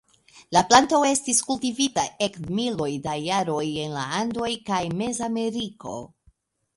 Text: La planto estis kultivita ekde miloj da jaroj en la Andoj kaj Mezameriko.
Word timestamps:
La 0.55 0.61
planto 0.69 0.99
estis 1.09 1.41
kultivita 1.49 2.05
ekde 2.27 2.55
miloj 2.59 2.87
da 3.03 3.13
jaroj 3.25 3.61
en 3.83 3.93
la 3.99 4.07
Andoj 4.21 4.49
kaj 4.71 4.81
Mezameriko. 5.03 5.95